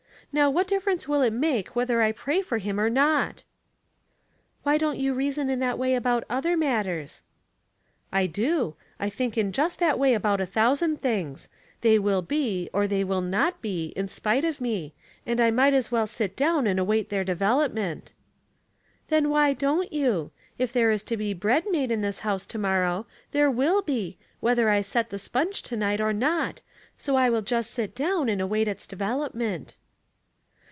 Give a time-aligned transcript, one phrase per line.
[0.33, 3.43] Now what difference will it make whether I pray for him or not?"
[4.03, 7.21] *' Why don't you reason in that way about other matters?"
[8.13, 8.77] "I do.
[8.97, 11.49] I think in just that way about a thousand things.
[11.81, 14.93] They will be, or they will not be, in spite of me,
[15.25, 18.13] and I might as well sit down and await their development."
[18.61, 20.31] *' Then why dont you?
[20.57, 24.17] If there is to be bread made in this house to morrow, there will be,
[24.39, 26.61] whether I set the sponge to night or not,
[26.97, 29.75] so 1 will just sit down and await its development."